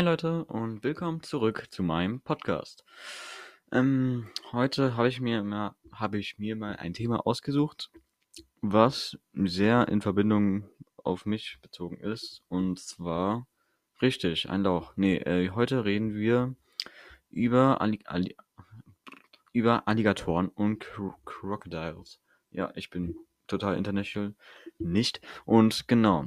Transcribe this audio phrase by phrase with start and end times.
[0.00, 2.86] Hi Leute und willkommen zurück zu meinem Podcast.
[3.70, 5.74] Ähm, heute habe ich mir mal,
[6.14, 7.90] ich mir mal ein Thema ausgesucht,
[8.62, 10.64] was sehr in Verbindung
[10.96, 12.40] auf mich bezogen ist.
[12.48, 13.46] Und zwar
[14.00, 14.94] richtig, ein Lauch.
[14.96, 16.54] Nee, äh, heute reden wir
[17.28, 18.34] über, Alli Alli
[19.52, 22.22] über Alligatoren und Cro Crocodiles.
[22.52, 24.34] Ja, ich bin total international
[24.78, 25.20] nicht.
[25.44, 26.24] Und genau,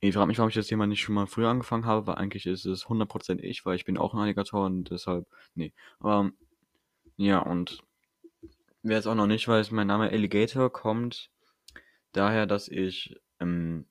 [0.00, 2.46] ich frage mich, warum ich das Thema nicht schon mal früher angefangen habe, weil eigentlich
[2.46, 5.72] ist es 100% ich, weil ich bin auch ein Alligator und deshalb, nee.
[5.98, 6.30] Aber,
[7.16, 7.82] ja, und
[8.82, 11.30] wer es auch noch nicht weiß, mein Name Alligator kommt
[12.12, 13.86] daher, dass ich, ähm,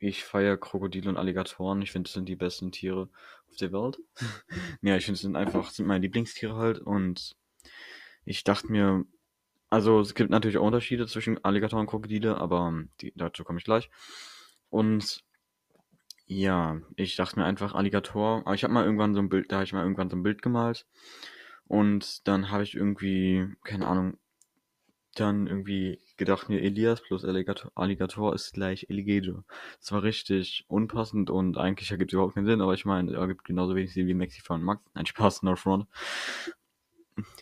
[0.00, 1.82] ich feiere Krokodile und Alligatoren.
[1.82, 3.08] Ich finde, das sind die besten Tiere
[3.48, 3.98] auf der Welt.
[4.82, 7.36] ja, ich finde, es sind einfach, sind meine Lieblingstiere halt und
[8.24, 9.04] ich dachte mir,
[9.70, 13.64] also es gibt natürlich auch Unterschiede zwischen Alligatoren und Krokodile, aber die, dazu komme ich
[13.64, 13.90] gleich.
[14.70, 15.24] Und
[16.26, 18.42] ja, ich dachte mir einfach Alligator.
[18.44, 20.22] Aber ich habe mal irgendwann so ein Bild, da habe ich mal irgendwann so ein
[20.22, 20.86] Bild gemalt.
[21.66, 24.18] Und dann habe ich irgendwie, keine Ahnung,
[25.14, 29.44] dann irgendwie gedacht mir, Elias plus Alligator, Alligator ist gleich Alligator.
[29.80, 33.20] Das war richtig unpassend und eigentlich ergibt es überhaupt keinen Sinn, aber ich meine, er
[33.20, 34.82] ergibt genauso wenig Sinn wie Mexico und Max.
[34.94, 35.86] Nein, Spaß, no front.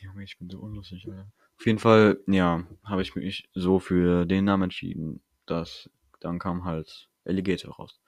[0.01, 1.31] Junge, ich bin so unlustig, Alter.
[1.59, 6.65] Auf jeden Fall, ja, habe ich mich so für den Namen entschieden, dass dann kam
[6.65, 8.01] halt Alligator raus.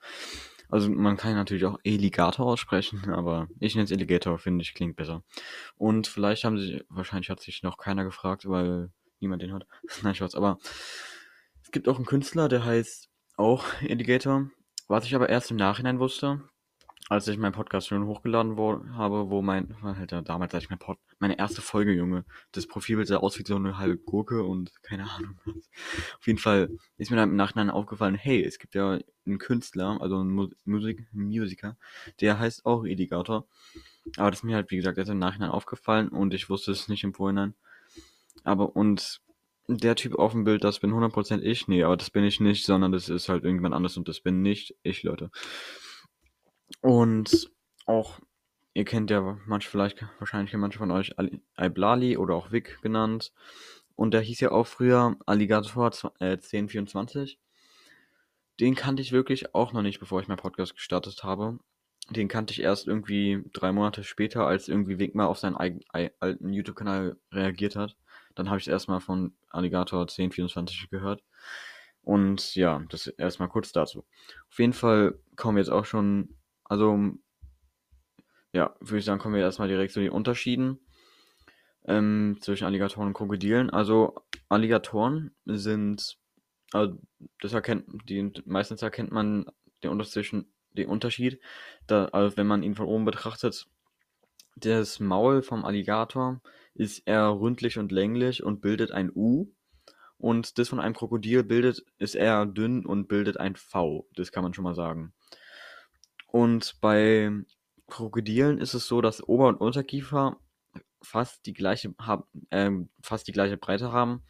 [0.69, 4.95] Also man kann natürlich auch Alligator aussprechen, aber ich nenne es Alligator, finde ich, klingt
[4.95, 5.23] besser.
[5.77, 9.65] Und vielleicht haben sie, wahrscheinlich hat sich noch keiner gefragt, weil niemand den hat.
[10.03, 10.59] Nein, Spaß, aber
[11.63, 14.49] es gibt auch einen Künstler, der heißt auch Alligator,
[14.87, 16.41] was ich aber erst im Nachhinein wusste,
[17.07, 20.79] als ich meinen Podcast schon hochgeladen wo, habe, wo mein, Alter, damals als ich mein
[20.79, 24.71] Pod, meine erste Folge, Junge, das Profilbild sah aus wie so eine halbe Gurke und
[24.83, 25.69] keine Ahnung was.
[26.19, 29.97] Auf jeden Fall ist mir dann im Nachhinein aufgefallen, hey, es gibt ja einen Künstler,
[30.01, 31.77] also einen Musik, Musiker,
[32.21, 33.47] der heißt auch Alligator.
[34.17, 36.87] Aber das ist mir halt, wie gesagt, erst im Nachhinein aufgefallen und ich wusste es
[36.89, 37.55] nicht im Vorhinein.
[38.43, 39.21] Aber und
[39.67, 41.67] der Typ auf dem Bild, das bin 100% ich.
[41.67, 44.41] Nee, aber das bin ich nicht, sondern das ist halt irgendwann anders und das bin
[44.41, 45.29] nicht ich, Leute.
[46.81, 47.51] Und
[47.85, 48.19] auch,
[48.73, 51.13] ihr kennt ja manche vielleicht, wahrscheinlich manche von euch
[51.57, 53.33] Iblali oder auch Vic genannt.
[53.95, 57.39] Und der hieß ja auch früher Alligator äh, 1024.
[58.59, 61.59] Den kannte ich wirklich auch noch nicht, bevor ich meinen Podcast gestartet habe.
[62.09, 66.53] Den kannte ich erst irgendwie drei Monate später, als irgendwie Vic mal auf seinen alten
[66.53, 67.95] YouTube-Kanal reagiert hat.
[68.35, 71.23] Dann habe ich es erstmal von Alligator 1024 gehört.
[72.01, 74.05] Und ja, das erstmal kurz dazu.
[74.49, 76.38] Auf jeden Fall kommen wir jetzt auch schon
[76.69, 77.11] also,
[78.53, 80.79] ja, würde ich sagen, kommen wir erstmal direkt zu den Unterschieden
[81.85, 83.69] ähm, zwischen Alligatoren und Krokodilen.
[83.69, 84.15] Also,
[84.47, 86.17] Alligatoren sind,
[86.71, 86.97] also
[87.41, 89.45] das erkennt, die, meistens erkennt man
[89.83, 91.41] den Unterschied, den Unterschied
[91.87, 93.67] da, also wenn man ihn von oben betrachtet.
[94.55, 96.41] Das Maul vom Alligator
[96.75, 99.51] ist eher rundlich und länglich und bildet ein U.
[100.17, 104.07] Und das von einem Krokodil bildet, ist eher dünn und bildet ein V.
[104.15, 105.13] Das kann man schon mal sagen.
[106.31, 107.31] Und bei
[107.87, 110.37] Krokodilen ist es so, dass Ober- und Unterkiefer
[111.01, 111.93] fast die gleiche
[112.51, 114.23] ähm, fast die gleiche Breite haben.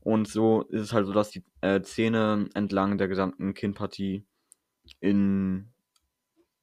[0.00, 4.24] Und so ist es halt so, dass die äh, Zähne entlang der gesamten Kinnpartie
[5.00, 5.68] in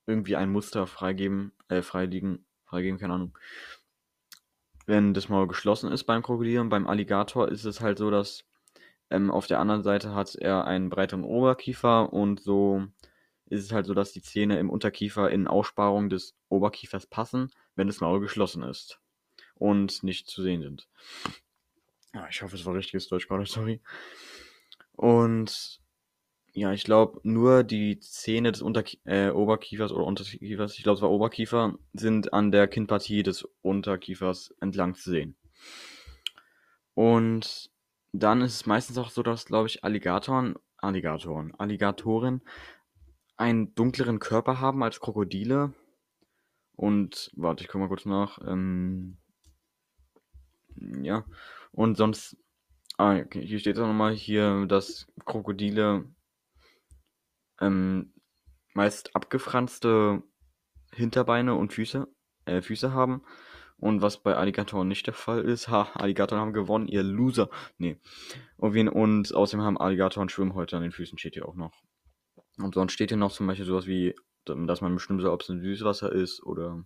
[0.06, 3.38] irgendwie ein Muster freigeben, äh, freiliegen, freigeben, keine Ahnung.
[4.86, 8.44] Wenn das Maul geschlossen ist beim Krokodil und beim Alligator ist es halt so, dass
[9.10, 12.86] ähm, auf der anderen Seite hat er einen breiteren Oberkiefer und so
[13.46, 17.88] ist es halt so, dass die Zähne im Unterkiefer in Aussparung des Oberkiefers passen, wenn
[17.88, 19.00] das Maul geschlossen ist
[19.56, 20.88] und nicht zu sehen sind.
[22.30, 23.82] Ich hoffe, es war richtiges Deutsch gerade, sorry.
[24.92, 25.82] Und
[26.56, 31.02] ja, ich glaube, nur die Zähne des Unterkie äh, Oberkiefers oder Unterkiefers, ich glaube, es
[31.02, 35.36] war Oberkiefer, sind an der Kinnpartie des Unterkiefers entlang zu sehen.
[36.94, 37.72] Und
[38.12, 42.42] dann ist es meistens auch so, dass, glaube ich, Alligatoren, Alligatoren, Alligatoren
[43.38, 45.74] einen dunkleren Körper haben als Krokodile.
[46.76, 48.40] Und warte, ich gucke mal kurz nach.
[48.46, 49.18] Ähm,
[51.02, 51.26] ja.
[51.72, 52.38] Und sonst.
[52.98, 56.06] Ah, okay, hier steht auch nochmal hier, dass Krokodile
[57.60, 58.14] ähm,
[58.74, 60.22] meist abgefranste
[60.94, 62.08] Hinterbeine und Füße,
[62.46, 63.24] äh, Füße haben.
[63.78, 65.68] Und was bei Alligatoren nicht der Fall ist.
[65.72, 67.50] Ha, Alligatoren haben gewonnen, ihr Loser.
[67.78, 68.00] Nee.
[68.58, 71.84] Und außerdem haben Alligatoren Schwimmhäute an den Füßen, steht hier auch noch.
[72.58, 74.16] Und sonst steht hier noch zum Beispiel sowas wie,
[74.46, 76.86] dass man bestimmt so, ob es ein Süßwasser ist oder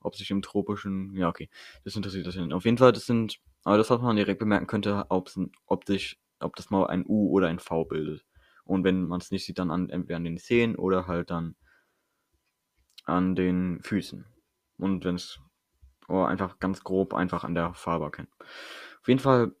[0.00, 1.48] ob sich im tropischen, ja, okay,
[1.84, 2.52] das interessiert das nicht.
[2.52, 5.28] Auf jeden Fall, das sind, aber das, was man direkt bemerken könnte, ob
[5.86, 8.24] sich, ob das mal ein U oder ein V bildet.
[8.64, 11.56] Und wenn man es nicht sieht, dann an, entweder an den Zähnen oder halt dann
[13.04, 14.26] an den Füßen.
[14.76, 15.40] Und wenn es
[16.08, 18.28] oh, einfach ganz grob einfach an der Farbe erkennen.
[19.00, 19.52] Auf jeden Fall,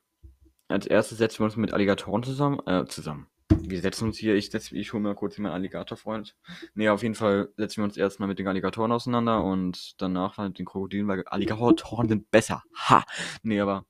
[0.68, 2.60] als erstes setzen wir uns mit Alligatoren zusammen.
[2.66, 3.28] Äh, zusammen.
[3.50, 6.36] Wir setzen uns hier, ich, ich hole mal kurz meinen Alligatorfreund.
[6.74, 10.58] Ne, auf jeden Fall setzen wir uns erstmal mit den Alligatoren auseinander und danach mit
[10.58, 12.62] den Krokodilen, weil Alligatoren sind besser.
[12.88, 13.04] Ha!
[13.42, 13.84] Ne, aber.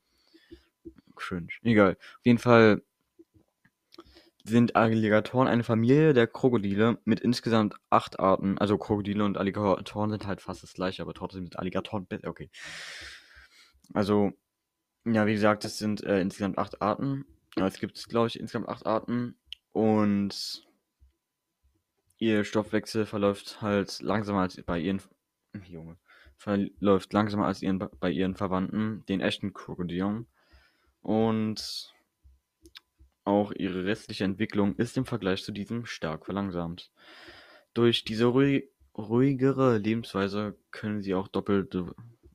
[1.17, 1.49] Cringe.
[1.63, 1.97] Egal.
[2.19, 2.83] Auf jeden Fall
[4.45, 8.59] sind Alligatoren eine Familie der Krokodile mit insgesamt acht Arten.
[8.59, 12.29] Also Krokodile und Alligatoren sind halt fast das gleiche, aber trotzdem sind Alligatoren besser.
[12.29, 12.51] Okay.
[13.95, 14.33] Also,
[15.05, 17.27] ja, wie gesagt, es sind äh, insgesamt acht Arten.
[17.57, 19.37] Es gibt, glaube ich, insgesamt acht Arten.
[19.79, 20.67] Und
[22.17, 25.01] ihr Stoffwechsel verläuft halt langsamer als bei ihren.
[25.69, 25.97] Junge.
[26.37, 30.27] Verläuft langsamer als ihren, bei ihren Verwandten, den echten Krokodilen.
[31.01, 31.95] Und
[33.23, 36.91] auch ihre restliche Entwicklung ist im Vergleich zu diesem stark verlangsamt.
[37.73, 38.65] Durch diese ruhig,
[38.97, 41.77] ruhigere Lebensweise können sie auch doppelt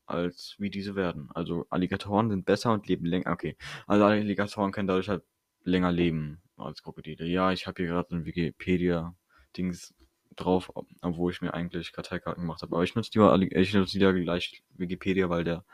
[0.05, 1.29] als wie diese werden.
[1.33, 3.33] Also Alligatoren sind besser und leben länger.
[3.33, 5.23] Okay, also Alligatoren können dadurch halt
[5.65, 7.25] länger leben als Krokodile.
[7.25, 9.93] Ja, ich habe hier gerade ein Wikipedia-Dings
[10.35, 10.71] drauf,
[11.01, 12.75] obwohl ich mir eigentlich Karteikarten gemacht habe.
[12.75, 15.65] Aber ich nutze lieber, ich nutze lieber gleich Wikipedia, weil der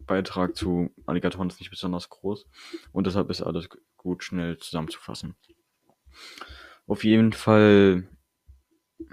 [0.00, 2.46] Beitrag zu Alligatoren ist nicht besonders groß
[2.92, 5.36] und deshalb ist alles gut schnell zusammenzufassen.
[6.86, 8.08] Auf jeden Fall,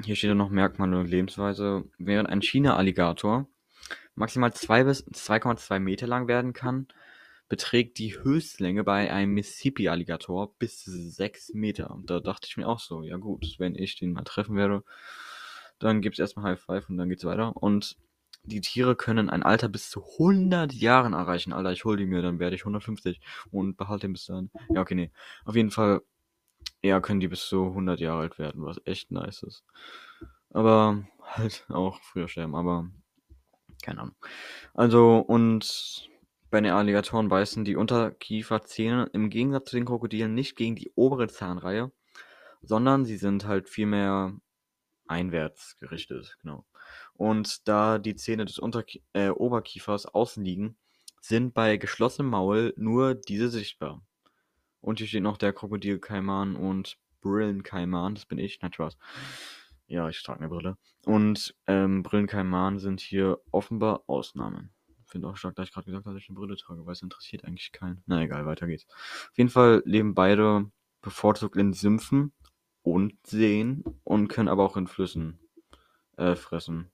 [0.04, 1.84] hier steht ja noch Merkmale und Lebensweise.
[1.98, 3.48] Während ein China-Alligator
[4.16, 6.88] maximal 2 bis 2,2 Meter lang werden kann,
[7.48, 11.92] beträgt die Höchstlänge bei einem Mississippi-Alligator bis 6 Meter.
[11.92, 14.84] Und da dachte ich mir auch so, ja gut, wenn ich den mal treffen werde,
[15.80, 17.56] dann gibt es erstmal High Five und dann geht's weiter.
[17.56, 17.98] Und
[18.44, 21.54] die Tiere können ein Alter bis zu 100 Jahren erreichen.
[21.54, 23.20] Alter, ich hol die mir, dann werde ich 150
[23.52, 24.52] und behalte ihn bis dann.
[24.70, 25.12] Ja, okay, nee.
[25.46, 26.02] Auf jeden Fall,
[26.82, 29.64] ja, können die bis zu 100 Jahre alt werden, was echt nice ist.
[30.52, 32.90] Aber halt auch früher sterben, aber
[33.82, 34.16] keine Ahnung.
[34.74, 36.10] Also, und
[36.50, 41.28] bei den Alligatoren beißen die Unterkieferzähne im Gegensatz zu den Krokodilen nicht gegen die obere
[41.28, 41.92] Zahnreihe,
[42.62, 44.34] sondern sie sind halt vielmehr
[45.08, 46.66] einwärts gerichtet, genau.
[47.14, 50.78] Und da die Zähne des Unterkie äh, Oberkiefers außen liegen,
[51.22, 54.02] sind bei geschlossenem Maul nur diese sichtbar.
[54.82, 58.98] Und hier steht noch der Krokodilkaiman und Brillenkaiman, das bin ich, nein, Spaß.
[59.88, 60.78] Ja, ich trage eine Brille.
[61.06, 64.75] Und ähm, Brillenkaiman sind hier offenbar Ausnahmen.
[65.16, 67.02] Finde auch stark, dass ich gerade gesagt habe, dass ich eine Brille trage, weil es
[67.02, 68.04] interessiert eigentlich keinen.
[68.06, 68.86] Na egal, weiter geht's.
[68.90, 70.70] Auf jeden Fall leben beide
[71.02, 72.34] bevorzugt in Sümpfen
[72.82, 75.40] und Seen und können aber auch in Flüssen
[76.18, 76.92] äh, fressen.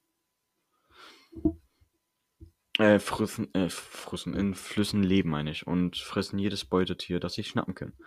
[2.77, 5.65] Äh, frissen, äh, frissen, in Flüssen leben, meine ich.
[5.65, 7.97] Und fressen jedes Beutetier, das sie schnappen können.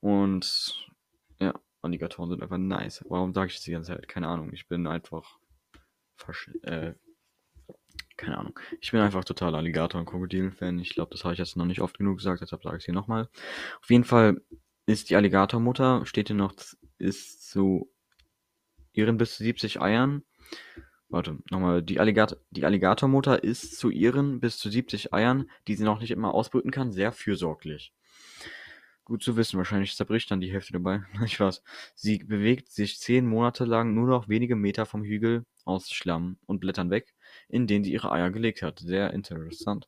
[0.00, 0.88] Und
[1.38, 3.04] ja, Alligatoren sind einfach nice.
[3.08, 4.08] Warum sage ich das die ganze Zeit?
[4.08, 4.52] Keine Ahnung.
[4.52, 5.38] Ich bin einfach.
[6.62, 6.94] Äh,
[8.22, 8.58] keine Ahnung.
[8.80, 10.78] Ich bin einfach total Alligator- und Krokodil-Fan.
[10.78, 12.84] Ich glaube, das habe ich jetzt noch nicht oft genug gesagt, deshalb sage ich es
[12.86, 13.28] hier nochmal.
[13.80, 14.40] Auf jeden Fall
[14.86, 16.54] ist die Alligatormutter, steht hier noch,
[16.98, 17.90] ist zu
[18.92, 20.22] ihren bis zu 70 Eiern
[21.12, 21.82] Warte, nochmal.
[21.82, 26.10] Die, Alligat die Alligatormutter ist zu ihren bis zu 70 Eiern, die sie noch nicht
[26.10, 27.92] immer ausbrüten kann, sehr fürsorglich.
[29.04, 31.02] Gut zu wissen, wahrscheinlich zerbricht dann die Hälfte dabei.
[31.26, 31.62] Ich weiß.
[31.94, 36.60] Sie bewegt sich zehn Monate lang nur noch wenige Meter vom Hügel aus Schlamm und
[36.60, 37.12] Blättern weg,
[37.52, 38.80] in den sie ihre Eier gelegt hat.
[38.80, 39.86] Sehr interessant.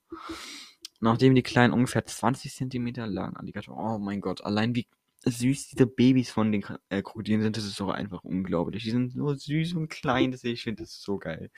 [1.00, 4.87] Nachdem die kleinen ungefähr 20 Zentimeter lang Alligator, oh mein Gott, allein wie
[5.25, 8.85] süß diese Babys von den äh, Krokodilen sind, das ist doch einfach unglaublich.
[8.85, 11.50] Die sind nur süß und klein, das, ich finde das so geil.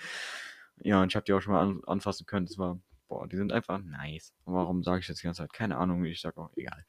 [0.79, 2.47] Ja, und ich habe die auch schon mal an, anfassen können.
[2.47, 4.33] Das war, boah, die sind einfach nice.
[4.45, 5.53] Warum sage ich das die ganze Zeit?
[5.53, 6.85] Keine Ahnung, ich sag auch, egal.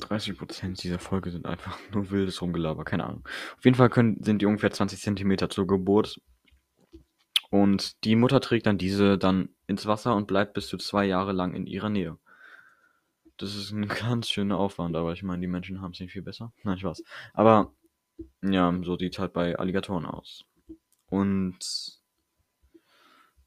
[0.00, 3.26] 30% dieser Folge sind einfach nur wildes Rumgelaber, keine Ahnung.
[3.56, 6.20] Auf jeden Fall können, sind die ungefähr 20 cm zur Geburt.
[7.50, 11.32] Und die Mutter trägt dann diese dann ins Wasser und bleibt bis zu zwei Jahre
[11.32, 12.18] lang in ihrer Nähe.
[13.36, 16.22] Das ist ein ganz schöner Aufwand, aber ich meine, die Menschen haben es nicht viel
[16.22, 16.52] besser.
[16.64, 17.04] Nein, Spaß.
[17.32, 17.72] Aber
[18.42, 20.44] ja, so sieht halt bei Alligatoren aus.
[21.06, 22.00] Und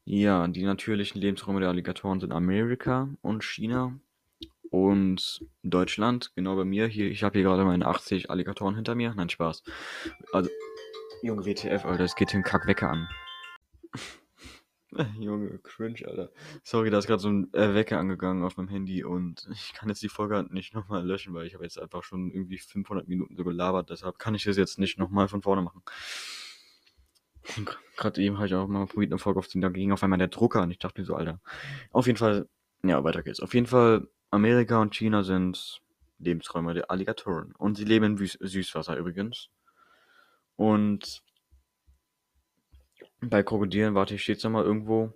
[0.04, 3.98] ja, die natürlichen Lebensräume der Alligatoren sind Amerika und China
[4.70, 6.32] und Deutschland.
[6.34, 7.10] Genau bei mir hier.
[7.10, 9.14] Ich habe hier gerade meine 80 Alligatoren hinter mir.
[9.14, 9.62] Nein, Spaß.
[10.32, 10.50] Also,
[11.22, 13.08] Junge, WTF, Alter, es geht den Kackwecker an.
[15.18, 16.30] Junge, cringe, Alter.
[16.62, 19.88] Sorry, da ist gerade so ein äh, Wecker angegangen auf meinem Handy und ich kann
[19.88, 23.36] jetzt die Folge nicht nochmal löschen, weil ich habe jetzt einfach schon irgendwie 500 Minuten
[23.36, 25.82] so gelabert, deshalb kann ich das jetzt nicht nochmal von vorne machen.
[27.96, 30.28] Gerade eben habe ich auch mal probiert, eine Folge aufzunehmen, da ging auf einmal der
[30.28, 31.40] Drucker und ich dachte mir so, Alter.
[31.92, 32.48] Auf jeden Fall,
[32.82, 33.40] ja, weiter geht's.
[33.40, 35.80] Auf jeden Fall, Amerika und China sind
[36.18, 39.48] Lebensräume der Alligatoren und sie leben im Süßwasser übrigens.
[40.56, 41.22] Und
[43.20, 45.12] bei Krokodilen, warte, ich steht es nochmal irgendwo.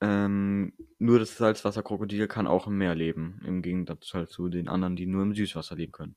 [0.00, 4.96] Ähm, nur das Salzwasserkrokodil kann auch im Meer leben, im Gegensatz halt zu den anderen,
[4.96, 6.16] die nur im Süßwasser leben können.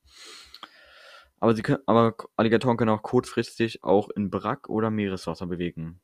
[1.39, 6.00] Aber, sie können, aber Alligatoren können auch kurzfristig auch in Brack- oder Meereswasser bewegen.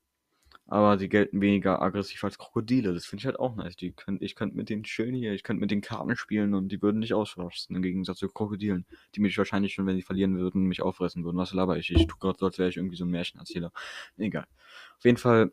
[0.72, 2.94] Aber sie gelten weniger aggressiv als Krokodile.
[2.94, 3.75] Das finde ich halt auch nice.
[3.75, 6.70] Die könnt, ich könnte mit denen chillen hier, ich könnte mit den Karten spielen und
[6.70, 10.38] die würden nicht ausrasten, im Gegensatz zu Krokodilen, die mich wahrscheinlich schon, wenn sie verlieren
[10.38, 11.36] würden, mich auffressen würden.
[11.36, 11.92] Was laber ich?
[11.92, 13.74] Ich tue gerade so, als wäre ich irgendwie so ein Märchenerzähler.
[14.18, 14.48] Egal.
[14.98, 15.51] Auf jeden Fall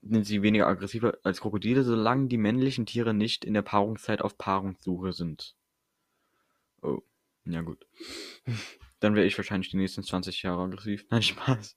[0.00, 4.38] sind sie weniger aggressiv als Krokodile, solange die männlichen Tiere nicht in der Paarungszeit auf
[4.38, 5.54] Paarungssuche sind.
[6.80, 7.02] Oh,
[7.44, 7.86] ja gut.
[9.00, 11.04] Dann wäre ich wahrscheinlich die nächsten 20 Jahre aggressiv.
[11.10, 11.76] Nein, Spaß.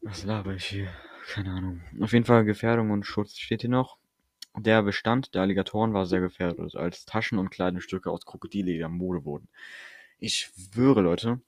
[0.00, 0.90] Was laber ich hier?
[1.28, 1.82] Keine Ahnung.
[2.00, 3.98] Auf jeden Fall Gefährdung und Schutz steht hier noch.
[4.56, 9.48] Der Bestand der Alligatoren war sehr gefährdet, als Taschen und Kleidungsstücke aus Krokodilleder Mode wurden.
[10.18, 11.42] Ich schwöre, Leute,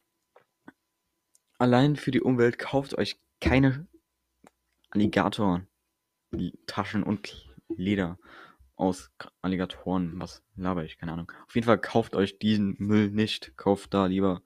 [1.57, 3.87] allein für die Umwelt kauft euch keine
[4.91, 5.67] Alligatoren,
[6.67, 8.19] Taschen und Leder
[8.77, 9.11] aus
[9.41, 10.21] Alligatoren.
[10.21, 10.99] Was laber ich?
[10.99, 11.33] Keine Ahnung.
[11.47, 13.57] Auf jeden Fall kauft euch diesen Müll nicht.
[13.57, 14.43] Kauft da lieber,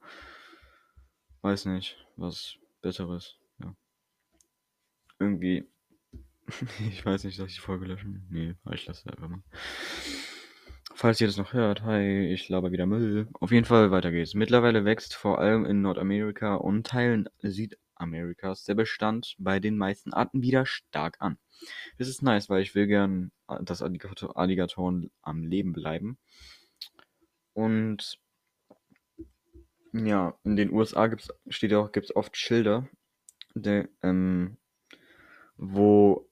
[1.41, 3.37] weiß nicht, was Besseres.
[5.25, 5.67] Irgendwie.
[6.87, 8.27] ich weiß nicht, soll ich die Folge löschen?
[8.29, 9.41] Nee, ich lasse einfach mal.
[10.93, 13.27] Falls ihr das noch hört, hi, ich laber wieder Müll.
[13.33, 14.35] Auf jeden Fall, weiter geht's.
[14.35, 20.43] Mittlerweile wächst vor allem in Nordamerika und Teilen Südamerikas der Bestand bei den meisten Arten
[20.43, 21.37] wieder stark an.
[21.97, 26.19] Das ist nice, weil ich will gern, äh, dass Alligator Alligatoren am Leben bleiben.
[27.53, 28.19] Und
[29.91, 32.87] ja, in den USA gibt's, steht auch, gibt's oft Schilder,
[33.55, 34.57] der, ähm,
[35.57, 36.29] wo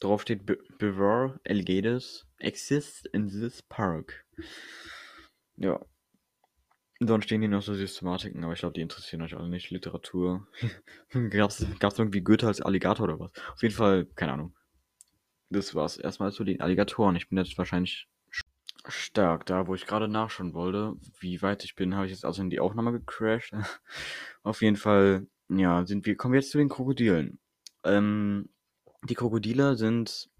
[0.00, 0.46] drauf steht,
[0.78, 4.24] Beware Alligators exist in this park.
[5.56, 5.80] Ja.
[7.00, 9.70] Dann stehen hier noch so Systematiken, aber ich glaube, die interessieren euch alle nicht.
[9.70, 10.46] Literatur.
[11.30, 13.32] gab's, gab's irgendwie Goethe als Alligator oder was?
[13.52, 14.56] Auf jeden Fall, keine Ahnung.
[15.50, 17.16] Das war's erstmal zu den Alligatoren.
[17.16, 18.08] Ich bin jetzt wahrscheinlich
[18.88, 20.94] stark da, wo ich gerade nachschauen wollte.
[21.20, 23.52] Wie weit ich bin, habe ich jetzt also in die Aufnahme gecrashed.
[24.42, 25.26] Auf jeden Fall,
[25.58, 27.38] ja, sind wir, kommen wir jetzt zu den Krokodilen.
[27.84, 28.48] Ähm,
[29.08, 30.30] die Krokodile sind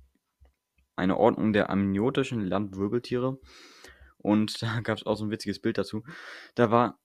[0.97, 3.39] eine Ordnung der amniotischen Landwirbeltiere.
[4.19, 6.03] Und da gab es auch so ein witziges Bild dazu.
[6.55, 6.99] Da war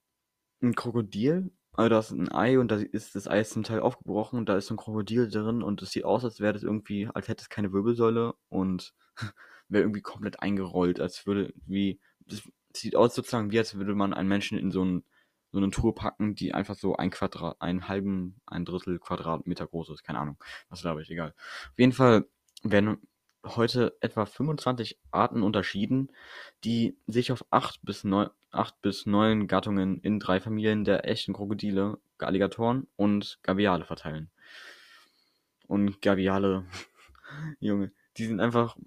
[0.62, 4.40] ein Krokodil, also da ist ein Ei und da ist das Ei zum Teil aufgebrochen
[4.40, 7.08] und da ist so ein Krokodil drin und es sieht aus, als wäre das irgendwie,
[7.14, 8.96] als hätte es keine Wirbelsäule und
[9.70, 12.42] wäre irgendwie komplett eingerollt, als würde wie, das
[12.76, 15.04] sieht aus sozusagen wie, als würde man einen Menschen in so, ein,
[15.52, 19.90] so eine Tour packen, die einfach so ein Quadrat, einen halben, ein Drittel Quadratmeter groß
[19.90, 20.38] ist, keine Ahnung,
[20.70, 21.34] was glaube ich, egal.
[21.72, 22.26] Auf jeden Fall
[22.64, 22.98] werden
[23.44, 26.12] heute etwa 25 Arten unterschieden,
[26.64, 31.34] die sich auf 8 bis 9, 8 bis 9 Gattungen in drei Familien der echten
[31.34, 34.30] Krokodile, Alligatoren und Gaviale verteilen.
[35.68, 36.66] Und Gaviale,
[37.60, 38.78] Junge, die sind einfach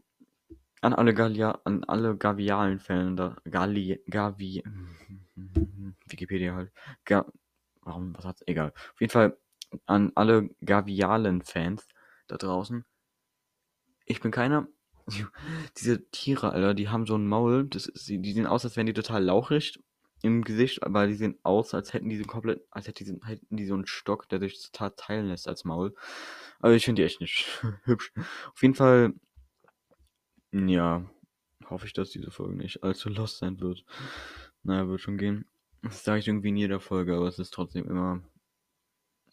[0.81, 4.63] an alle, Gallia, an alle Gavialen-Fällen da, Galli, Gavi,
[6.07, 6.73] Wikipedia halt,
[7.05, 7.27] Ga,
[7.83, 8.73] warum, was hat's, egal.
[8.93, 9.37] Auf jeden Fall
[9.87, 11.87] an alle Gavialen-Fans
[12.27, 12.85] da draußen,
[14.11, 14.69] ich bin keiner.
[15.79, 18.87] Diese Tiere, Alter, die haben so ein Maul, das ist, die sehen aus, als wären
[18.87, 19.81] die total lauchig
[20.23, 23.57] im Gesicht, aber die sehen aus, als hätten die so komplett, als hätten die, hätten
[23.57, 25.95] die so einen Stock, der sich total teilen lässt als Maul.
[26.61, 27.47] Also ich finde die echt nicht
[27.85, 28.13] hübsch.
[28.53, 29.15] Auf jeden Fall,
[30.53, 31.09] ja,
[31.71, 33.85] hoffe ich, dass diese Folge nicht allzu lost sein wird.
[34.63, 35.47] Naja, wird schon gehen.
[35.83, 38.23] Das sage ich irgendwie in jeder Folge, aber es ist trotzdem immer,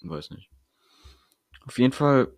[0.02, 0.50] weiß nicht.
[1.66, 2.32] Auf jeden Fall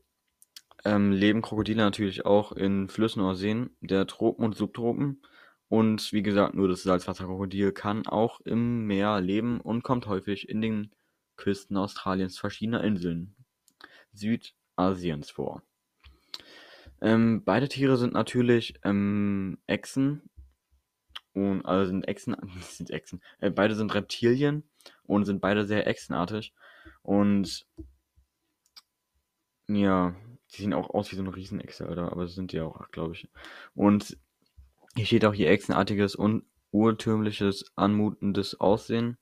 [0.86, 5.22] ähm, leben Krokodile natürlich auch in Flüssen oder Seen der Tropen und Subtropen.
[5.67, 10.62] Und wie gesagt, nur das Salzwasserkrokodil kann auch im Meer leben und kommt häufig in
[10.62, 10.91] den
[11.36, 13.36] Küsten Australiens verschiedener Inseln
[14.13, 15.62] Südasiens vor.
[17.01, 20.29] Ähm, beide Tiere sind natürlich ähm, Echsen.
[21.34, 23.22] Und, also sind Echsen, sind Echsen.
[23.40, 24.64] Äh, beide sind Reptilien
[25.04, 26.54] und sind beide sehr echsenartig.
[27.02, 27.66] Und
[29.68, 30.16] ja,
[30.52, 33.30] die sehen auch aus wie so eine Riesenechse, Alter, aber sind die auch, glaube ich.
[33.76, 34.18] Und
[34.96, 39.18] hier steht auch hier echsenartiges und urtümliches, anmutendes Aussehen.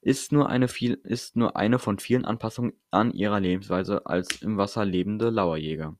[0.00, 4.56] Ist nur, eine viel, ist nur eine von vielen Anpassungen an ihrer Lebensweise als im
[4.56, 5.96] Wasser lebende Lauerjäger.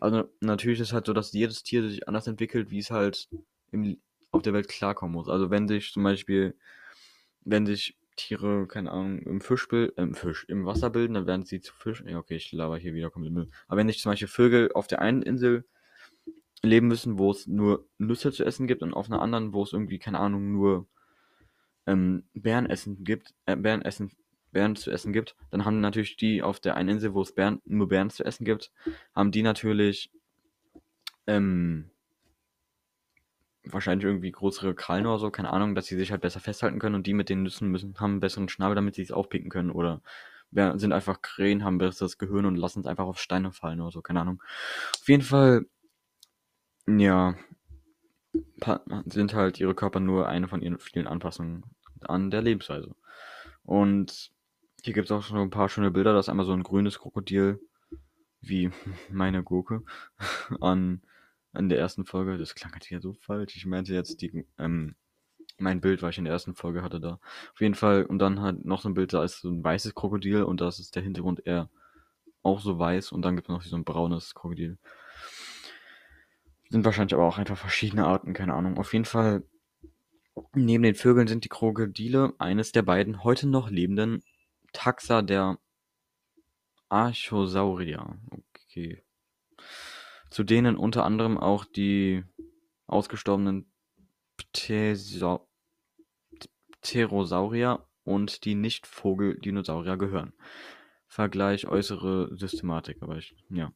[0.00, 3.28] Also natürlich ist es halt so, dass jedes Tier sich anders entwickelt, wie es halt
[3.72, 5.28] im, auf der Welt klarkommen muss.
[5.28, 6.56] Also wenn sich zum Beispiel,
[7.42, 11.44] wenn sich Tiere, keine Ahnung, im Fischbild, äh, im Fisch, im Wasser bilden, dann werden
[11.44, 12.02] sie zu Fisch.
[12.06, 13.48] Ja, okay, ich laber hier wieder komplett Müll.
[13.66, 15.64] Aber wenn sich zum Beispiel Vögel auf der einen Insel
[16.62, 19.72] leben müssen, wo es nur Nüsse zu essen gibt und auf einer anderen, wo es
[19.72, 20.86] irgendwie, keine Ahnung, nur
[21.86, 24.10] ähm, Bärenessen gibt, äh, Bärenessen
[24.52, 27.60] Bären zu essen gibt, dann haben natürlich die auf der einen Insel, wo es Bären,
[27.64, 28.72] nur Bären zu essen gibt,
[29.14, 30.10] haben die natürlich
[31.26, 31.90] ähm,
[33.64, 36.94] wahrscheinlich irgendwie größere Krallen oder so, keine Ahnung, dass sie sich halt besser festhalten können
[36.94, 39.70] und die mit den Nüssen müssen, haben einen besseren Schnabel, damit sie es aufpicken können
[39.70, 40.02] oder
[40.52, 44.02] sind einfach Krähen, haben besseres Gehirn und lassen es einfach auf Steine fallen oder so,
[44.02, 44.42] keine Ahnung.
[45.00, 45.66] Auf jeden Fall,
[46.88, 47.36] ja,
[49.06, 51.64] sind halt ihre Körper nur eine von ihren vielen Anpassungen
[52.00, 52.94] an der Lebensweise.
[53.62, 54.32] Und
[54.82, 56.12] hier gibt es auch schon ein paar schöne Bilder.
[56.12, 57.60] Das ist einmal so ein grünes Krokodil,
[58.40, 58.70] wie
[59.10, 59.82] meine Gurke,
[60.60, 61.02] an,
[61.52, 62.38] an der ersten Folge.
[62.38, 63.56] Das klang halt hier so falsch.
[63.56, 64.94] Ich meinte jetzt die, ähm,
[65.58, 67.20] mein Bild, was ich in der ersten Folge hatte da.
[67.52, 68.04] Auf jeden Fall.
[68.04, 70.78] Und dann halt noch so ein Bild, da ist so ein weißes Krokodil und das
[70.78, 71.70] ist der Hintergrund eher
[72.42, 73.12] auch so weiß.
[73.12, 74.78] Und dann gibt es noch so ein braunes Krokodil.
[76.70, 78.78] Sind wahrscheinlich aber auch einfach verschiedene Arten, keine Ahnung.
[78.78, 79.42] Auf jeden Fall,
[80.54, 84.22] neben den Vögeln sind die Krokodile eines der beiden heute noch lebenden
[84.72, 85.58] Taxa der
[86.88, 88.18] Archosaurier.
[88.30, 89.02] Okay.
[90.30, 92.24] Zu denen unter anderem auch die
[92.86, 93.70] ausgestorbenen
[96.82, 100.32] Pterosaurier und die Nicht-Vogel-Dinosaurier gehören.
[101.06, 103.72] Vergleich äußere Systematik, aber ich, ja.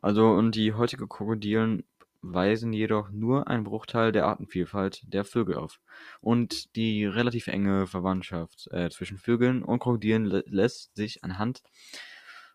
[0.00, 1.84] Also, und die heutige Krokodilen
[2.20, 5.80] weisen jedoch nur einen Bruchteil der Artenvielfalt der Vögel auf.
[6.20, 11.62] Und die relativ enge Verwandtschaft äh, zwischen Vögeln und Krokodilen lä lässt sich anhand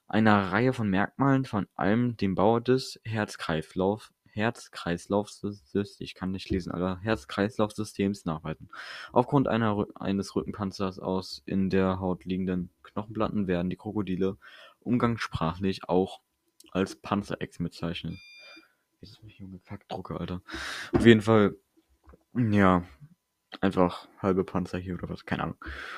[0.09, 6.71] einer Reihe von Merkmalen, von allem dem Bau des Herz-Kreislauf, Herz-Kreislaufsystems, ich kann nicht lesen,
[6.71, 8.69] aber Herz-Kreislaufsystems nachweisen.
[9.11, 14.37] Aufgrund einer, eines Rückenpanzers aus in der Haut liegenden Knochenplatten werden die Krokodile
[14.79, 16.21] umgangssprachlich auch
[16.71, 18.17] als Panzerex bezeichnet.
[19.01, 20.41] Jetzt ist mich junge Kackdrucke, Alter.
[20.93, 21.55] Auf jeden Fall,
[22.35, 22.83] ja,
[23.61, 25.57] einfach halbe Panzer hier oder was, keine Ahnung.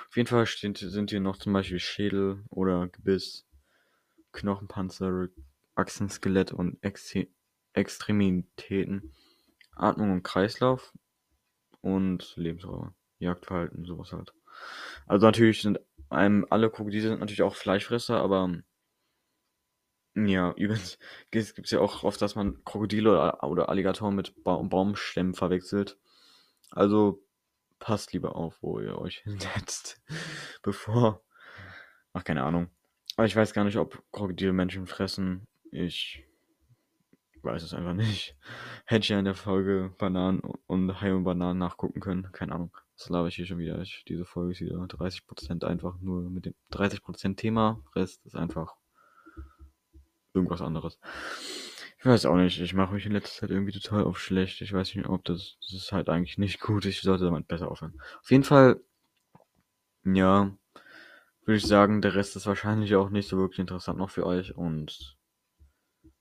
[0.10, 3.46] Auf jeden Fall steht, sind hier noch zum Beispiel Schädel oder Gebiss,
[4.32, 5.28] Knochenpanzer,
[5.76, 7.16] Achsenskelett und Ex
[7.74, 9.14] Extremitäten,
[9.76, 10.94] Atmung und Kreislauf
[11.80, 14.34] und Lebensräume, Jagdverhalten, sowas halt.
[15.08, 18.62] Also natürlich sind einem alle Krokodile sind natürlich auch Fleischfresser, aber
[20.16, 20.98] ja, übrigens
[21.32, 25.98] gibt es ja auch oft, dass man Krokodile oder, oder Alligatoren mit ba Baumstämmen verwechselt.
[26.72, 27.24] Also
[27.80, 30.02] passt lieber auf, wo ihr euch hinsetzt,
[30.62, 31.24] bevor.
[32.14, 32.70] Ach, keine Ahnung.
[33.22, 35.46] Aber ich weiß gar nicht, ob Krokodile Menschen fressen.
[35.72, 36.26] Ich
[37.44, 38.36] weiß es einfach nicht.
[38.86, 42.32] Hätte ich ja in der Folge Bananen und Hai und Bananen nachgucken können.
[42.32, 42.76] Keine Ahnung.
[42.98, 43.80] Das laber ich hier schon wieder.
[43.80, 47.84] Ich, diese Folge ist wieder 30% einfach nur mit dem 30% Thema.
[47.96, 48.74] Rest ist einfach
[50.34, 51.00] irgendwas anderes.
[52.00, 52.60] Ich weiß auch nicht.
[52.60, 54.62] Ich mache mich in letzter Zeit irgendwie total auf schlecht.
[54.62, 56.86] Ich weiß nicht, ob das, das ist halt eigentlich nicht gut.
[56.86, 58.02] Ich sollte damit besser aufhören.
[58.24, 58.82] Auf jeden Fall,
[60.06, 60.58] ja,
[61.46, 64.56] würde ich sagen, der Rest ist wahrscheinlich auch nicht so wirklich interessant noch für euch.
[64.56, 65.18] Und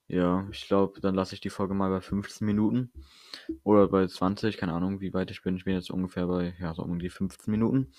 [0.09, 2.91] ja, ich glaube, dann lasse ich die Folge mal bei 15 Minuten.
[3.63, 5.57] Oder bei 20, keine Ahnung, wie weit ich bin.
[5.57, 7.93] Ich bin jetzt ungefähr bei, ja, so um die 15 Minuten.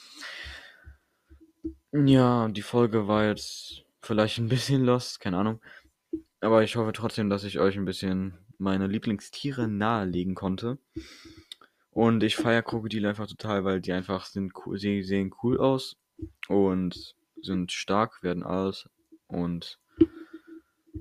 [1.92, 5.62] Ja, die Folge war jetzt vielleicht ein bisschen lost, keine Ahnung.
[6.40, 10.80] Aber ich hoffe trotzdem, dass ich euch ein bisschen meine Lieblingstiere nahelegen konnte.
[11.92, 16.01] Und ich feiere Krokodile einfach total, weil die einfach sind cool, sie sehen cool aus
[16.48, 18.90] und sind stark, werden alles
[19.28, 19.80] und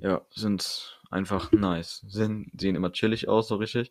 [0.00, 2.04] ja, sind einfach nice.
[2.08, 3.90] Sind, sehen immer chillig aus, so richtig.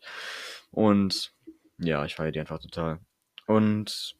[0.70, 1.32] Und
[1.78, 3.00] ja, ich feiere die einfach total.
[3.46, 4.16] Und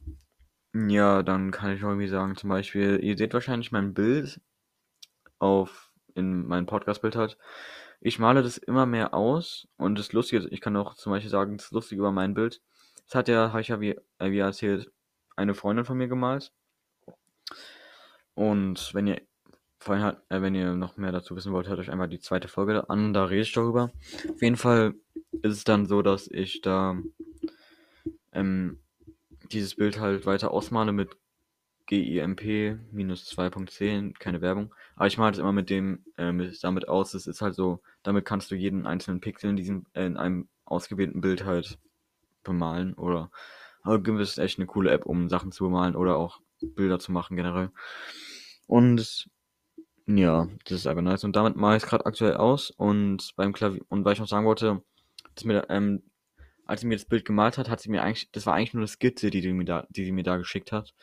[0.73, 4.40] ja, dann kann ich irgendwie sagen, zum Beispiel, ihr seht wahrscheinlich mein Bild
[5.38, 7.38] auf in meinem Podcast-Bild hat.
[8.01, 11.59] Ich male das immer mehr aus und das Lustige, ich kann auch zum Beispiel sagen,
[11.59, 12.62] das Lustige über mein Bild,
[13.07, 14.90] das hat ja, habe ich ja wie, äh, wie erzählt,
[15.37, 16.53] eine Freundin von mir gemalt.
[18.35, 19.21] Und wenn ihr
[19.79, 22.49] vorhin halt, äh, wenn ihr noch mehr dazu wissen wollt, hört euch einfach die zweite
[22.49, 23.90] Folge an, da rede ich darüber.
[24.29, 24.95] Auf jeden Fall
[25.43, 26.97] ist es dann so, dass ich da
[28.33, 28.79] ähm,
[29.51, 31.16] dieses Bild halt weiter ausmale mit
[31.87, 34.73] GIMP minus 2.10, keine Werbung.
[34.95, 37.14] Aber ich male das immer mit dem, äh, mit, damit aus.
[37.14, 40.49] Es ist halt so, damit kannst du jeden einzelnen Pixel in diesem, äh, in einem
[40.64, 41.79] ausgewählten Bild halt
[42.45, 42.95] bemalen.
[42.95, 43.31] Oder
[43.83, 47.12] aber GIMP ist echt eine coole App, um Sachen zu bemalen oder auch Bilder zu
[47.12, 47.70] machen generell.
[48.66, 49.29] Und
[50.07, 51.25] ja, das ist einfach nice.
[51.25, 52.70] Und damit mache ich es gerade aktuell aus.
[52.70, 54.83] Und beim Klavier, und weil ich noch sagen wollte,
[55.35, 56.03] dass mir, ähm,
[56.64, 58.83] als sie mir das Bild gemalt hat, hat sie mir eigentlich, das war eigentlich nur
[58.83, 60.94] eine Skizze, die, die, mir da, die sie mir da geschickt hat.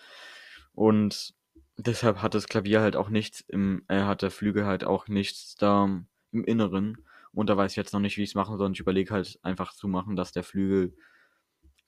[0.74, 1.34] Und
[1.78, 5.56] deshalb hat das Klavier halt auch nichts im, äh, hat der Flügel halt auch nichts
[5.56, 5.86] da
[6.32, 7.06] im Inneren.
[7.32, 8.67] Und da weiß ich jetzt noch nicht, wie ich es machen soll.
[8.67, 10.96] Und ich überlege halt einfach zu machen, dass der Flügel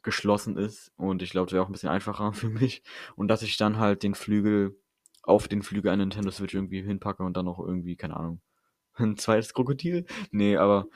[0.04, 0.92] geschlossen ist.
[0.98, 2.84] Und ich glaube, das wäre auch ein bisschen einfacher für mich.
[3.16, 4.78] Und dass ich dann halt den Flügel
[5.24, 8.42] auf den Flügel einer Nintendo Switch irgendwie hinpacke und dann noch irgendwie, keine Ahnung,
[8.96, 10.06] ein zweites Krokodil?
[10.32, 10.88] Nee, aber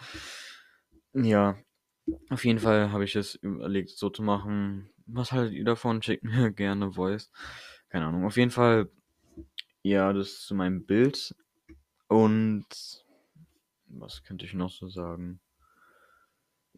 [1.13, 1.57] ja,
[2.29, 4.89] auf jeden Fall habe ich es überlegt, so zu machen.
[5.05, 6.01] Was haltet ihr davon?
[6.01, 7.31] Schickt mir gerne Voice.
[7.89, 8.25] Keine Ahnung.
[8.25, 8.89] Auf jeden Fall,
[9.83, 11.35] ja, das ist zu meinem Bild.
[12.07, 12.65] Und
[13.87, 15.39] was könnte ich noch so sagen?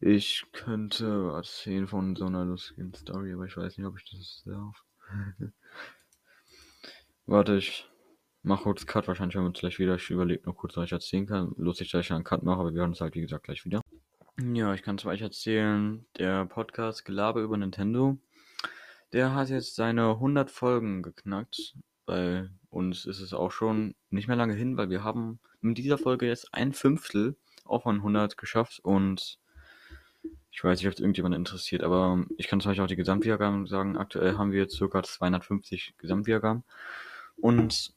[0.01, 4.43] Ich könnte erzählen von so einer lustigen Story, aber ich weiß nicht, ob ich das
[4.45, 4.83] darf.
[7.25, 7.89] Warte, ich
[8.43, 9.07] mach kurz Cut.
[9.07, 9.95] Wahrscheinlich hören wir uns gleich wieder.
[9.95, 11.53] Ich überlege noch kurz, was ich erzählen kann.
[11.57, 13.81] Lustig, dass ich einen Cut mache, aber wir hören uns halt, wie gesagt, gleich wieder.
[14.37, 16.05] Ja, ich kann es euch erzählen.
[16.17, 18.17] Der Podcast Gelaber über Nintendo,
[19.13, 21.77] der hat jetzt seine 100 Folgen geknackt.
[22.05, 25.97] Bei uns ist es auch schon nicht mehr lange hin, weil wir haben mit dieser
[25.97, 29.39] Folge jetzt ein Fünftel auch von 100 geschafft und
[30.55, 33.67] ich weiß nicht, ob es irgendjemand interessiert, aber ich kann zum Beispiel auch die Gesamtwiedergaben
[33.67, 33.97] sagen.
[33.97, 35.03] Aktuell haben wir ca.
[35.03, 36.63] 250 Gesamtwiedergaben
[37.35, 37.93] und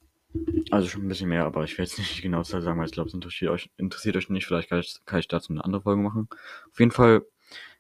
[0.73, 3.09] also schon ein bisschen mehr, aber ich will jetzt nicht genau sagen, weil ich glaube,
[3.09, 4.45] es interessiert euch, interessiert euch nicht.
[4.45, 6.29] Vielleicht kann ich, kann ich dazu eine andere Folge machen.
[6.69, 7.25] Auf jeden Fall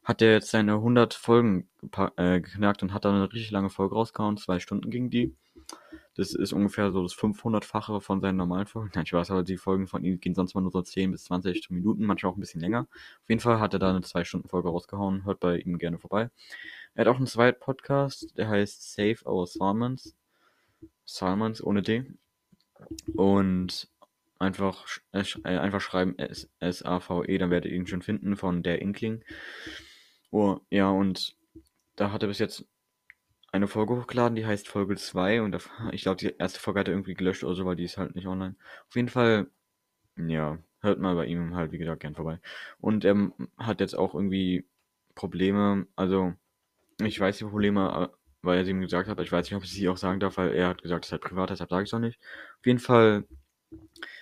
[0.04, 1.68] hat er jetzt seine 100 Folgen
[2.16, 4.36] äh, geknackt und hat dann eine richtig lange Folge rausgehauen.
[4.36, 5.34] Zwei Stunden ging die.
[6.14, 8.90] Das ist ungefähr so das 500-fache von seinen normalen Folgen.
[8.92, 11.24] Nein, ich weiß aber, die Folgen von ihm gehen sonst mal nur so 10 bis
[11.24, 12.88] 20 Minuten, manchmal auch ein bisschen länger.
[12.90, 15.24] Auf jeden Fall hat er da eine 2-Stunden-Folge rausgehauen.
[15.24, 16.30] Hört bei ihm gerne vorbei.
[16.94, 20.16] Er hat auch einen zweiten Podcast, der heißt Save Our Salmons.
[21.04, 22.04] Salmons ohne D.
[23.14, 23.88] Und
[24.40, 29.22] einfach, äh, einfach schreiben S-A-V-E, dann werdet ihr ihn schon finden von der Inkling.
[30.30, 31.36] Oh, ja, und
[31.96, 32.64] da hat er bis jetzt
[33.52, 35.56] eine Folge hochgeladen, die heißt Folge 2 und
[35.92, 38.14] ich glaube, die erste Folge hat er irgendwie gelöscht oder so, weil die ist halt
[38.14, 38.56] nicht online.
[38.88, 39.50] Auf jeden Fall,
[40.16, 42.40] ja, hört mal bei ihm halt, wie gesagt, gern vorbei.
[42.80, 44.66] Und er hat jetzt auch irgendwie
[45.14, 46.34] Probleme, also
[47.00, 48.10] ich weiß die Probleme,
[48.42, 49.20] weil er sie ihm gesagt hat.
[49.20, 51.12] Ich weiß nicht, ob ich sie auch sagen darf, weil er hat gesagt, es ist
[51.12, 52.20] halt privat, deshalb sage ich es auch nicht.
[52.58, 53.24] Auf jeden Fall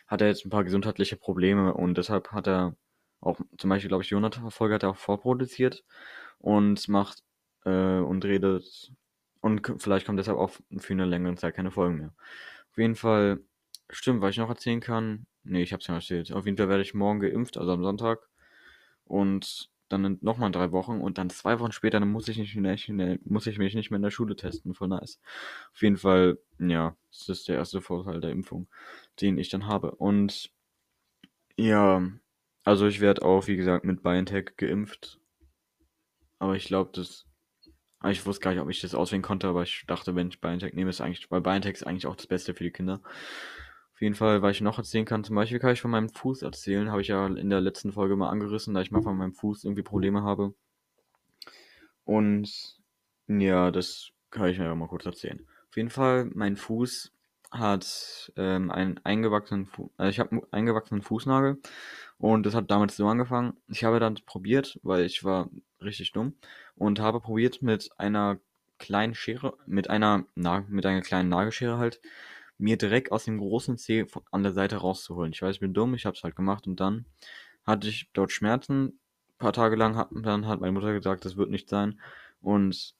[0.06, 2.76] hat er jetzt ein paar gesundheitliche Probleme und deshalb hat er
[3.20, 5.84] auch, zum Beispiel, glaube ich, Jonathan-Folge hat er auch vorproduziert
[6.38, 7.22] und macht
[7.64, 8.92] äh, und redet
[9.46, 12.14] und vielleicht kommt deshalb auch für eine längere Zeit keine Folgen mehr.
[12.70, 13.40] Auf jeden Fall,
[13.88, 15.26] stimmt, was ich noch erzählen kann.
[15.44, 16.32] Nee, ich hab's ja erzählt.
[16.32, 18.28] Auf jeden Fall werde ich morgen geimpft, also am Sonntag.
[19.04, 22.56] Und dann nochmal drei Wochen und dann zwei Wochen später, dann muss ich, nicht
[22.88, 24.74] mehr, muss ich mich nicht mehr in der Schule testen.
[24.74, 25.20] Voll nice.
[25.72, 28.66] Auf jeden Fall, ja, das ist der erste Vorteil der Impfung,
[29.20, 29.92] den ich dann habe.
[29.92, 30.50] Und
[31.56, 32.02] ja,
[32.64, 35.20] also ich werde auch, wie gesagt, mit BioNTech geimpft.
[36.40, 37.26] Aber ich glaube, das.
[38.10, 40.74] Ich wusste gar nicht, ob ich das auswählen konnte, aber ich dachte, wenn ich BioNTech
[40.74, 43.00] nehme, ist eigentlich, weil BioNTech ist eigentlich auch das Beste für die Kinder.
[43.94, 46.42] Auf jeden Fall, weil ich noch erzählen kann, zum Beispiel kann ich von meinem Fuß
[46.42, 49.32] erzählen, habe ich ja in der letzten Folge mal angerissen, da ich mal von meinem
[49.32, 50.54] Fuß irgendwie Probleme habe.
[52.04, 52.76] Und
[53.26, 55.46] ja, das kann ich mir mal kurz erzählen.
[55.70, 57.12] Auf jeden Fall, mein Fuß
[57.50, 61.58] hat ähm, einen eingewachsenen, Fu also ich habe einen eingewachsenen Fußnagel
[62.18, 63.54] und das hat damals so angefangen.
[63.68, 65.48] Ich habe dann probiert, weil ich war
[65.80, 66.34] richtig dumm
[66.76, 68.38] und habe probiert mit einer
[68.78, 72.00] kleinen Schere, mit einer, na, mit einer kleinen Nagelschere halt,
[72.58, 75.32] mir direkt aus dem großen Zeh an der Seite rauszuholen.
[75.32, 77.06] Ich weiß, ich bin dumm, ich habe es halt gemacht und dann
[77.66, 78.98] hatte ich dort Schmerzen.
[79.34, 82.00] Ein paar Tage lang hat, dann hat meine Mutter gesagt, das wird nicht sein.
[82.40, 82.94] Und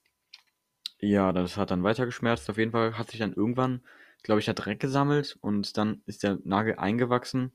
[1.01, 2.51] ja, das hat dann weiter geschmerzt.
[2.51, 3.83] Auf jeden Fall hat sich dann irgendwann,
[4.23, 7.53] glaube ich, der Dreck gesammelt und dann ist der Nagel eingewachsen.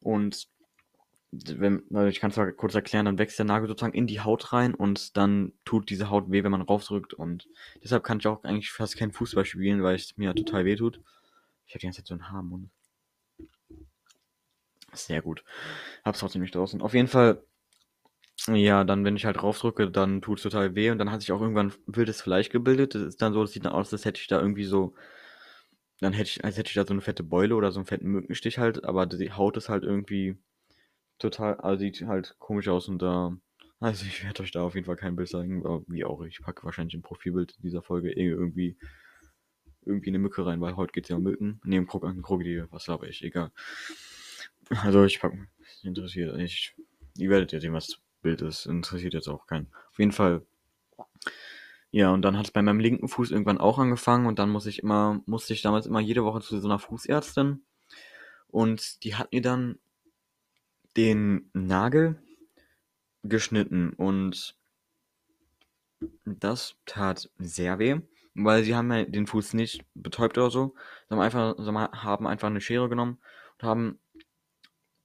[0.00, 0.48] Und
[1.56, 4.52] wenn, ich kann es mal kurz erklären, dann wächst der Nagel sozusagen in die Haut
[4.52, 7.14] rein und dann tut diese Haut weh, wenn man raufdrückt.
[7.14, 7.48] Und
[7.82, 11.00] deshalb kann ich auch eigentlich fast kein Fußball spielen, weil es mir total weh tut.
[11.66, 12.70] Ich habe die ganze Zeit so ein Haar im Mund.
[14.92, 15.44] Sehr gut.
[16.04, 16.80] Hab's trotzdem nicht draußen.
[16.80, 17.42] Auf jeden Fall,
[18.48, 21.40] ja, dann, wenn ich halt draufdrücke, dann tut's total weh und dann hat sich auch
[21.40, 22.94] irgendwann wildes Fleisch gebildet.
[22.94, 24.94] Das ist dann so, das sieht dann aus, als hätte ich da irgendwie so,
[26.00, 28.08] dann hätte ich, als hätte ich da so eine fette Beule oder so einen fetten
[28.08, 30.36] Mückenstich halt, aber die Haut ist halt irgendwie
[31.18, 33.36] total, also sieht halt komisch aus und da,
[33.80, 36.64] also ich werde euch da auf jeden Fall kein Bild sagen, wie auch, ich packe
[36.64, 38.76] wahrscheinlich im Profilbild dieser Folge irgendwie
[39.86, 41.60] irgendwie eine Mücke rein, weil heute geht es ja um Mücken.
[41.64, 43.52] Ne, um Krok Krokodil, was habe ich, egal.
[44.82, 45.46] Also ich packe,
[45.82, 46.74] interessiert, ich,
[47.16, 49.68] ihr werdet ja sehen, was das Bild ist, interessiert jetzt auch keinen.
[49.90, 50.44] Auf jeden Fall,
[51.92, 54.66] ja, und dann hat es bei meinem linken Fuß irgendwann auch angefangen und dann muss
[54.66, 57.64] ich immer, musste ich damals immer jede Woche zu so einer Fußärztin
[58.48, 59.78] und die hat mir dann
[60.96, 62.16] den Nagel
[63.22, 64.56] geschnitten und
[66.24, 68.00] das tat sehr weh,
[68.34, 70.74] weil sie haben ja den Fuß nicht betäubt oder so.
[71.10, 73.18] Haben einfach, haben einfach eine Schere genommen
[73.58, 73.98] und haben,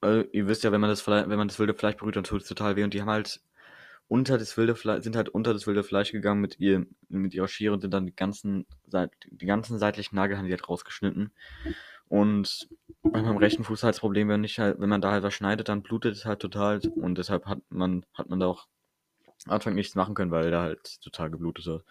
[0.04, 2.41] äh, ihr wisst ja, wenn man das, wenn man das wilde Fleisch berührt, dann tut
[2.41, 3.41] es total weh und die haben halt
[4.08, 7.47] unter das wilde Fleisch, sind halt unter das wilde Fleisch gegangen mit ihr, mit ihrer
[7.47, 8.65] Schere und sind dann die ganzen,
[9.32, 11.32] die ganzen seitlichen Nagel haben die halt rausgeschnitten.
[12.12, 12.67] Und
[13.04, 15.34] bei meinem rechten Fuß halt das Problem, wenn ich halt, wenn man da halt was
[15.34, 18.67] schneidet, dann blutet es halt total und deshalb hat man, hat man da auch
[19.45, 21.86] am Anfang nichts machen können, weil der halt total geblutet hat.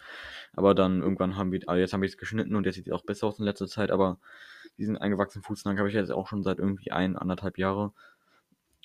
[0.53, 2.93] Aber dann irgendwann haben wir, also jetzt haben wir es geschnitten und jetzt sieht es
[2.93, 4.19] auch besser aus in letzter Zeit, aber
[4.77, 7.91] diesen eingewachsenen Fußnagel habe ich jetzt auch schon seit irgendwie ein, anderthalb Jahre.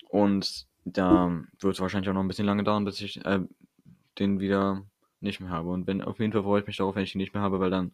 [0.09, 3.41] Und da wird es wahrscheinlich auch noch ein bisschen lange dauern, bis ich äh,
[4.19, 4.87] den wieder
[5.21, 5.69] nicht mehr habe.
[5.69, 7.61] Und wenn auf jeden Fall freue ich mich darauf, wenn ich den nicht mehr habe,
[7.61, 7.93] weil dann